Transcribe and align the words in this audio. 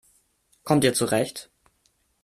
Kommt 0.63 0.83
ihr 0.83 0.95
zurecht? 0.95 1.51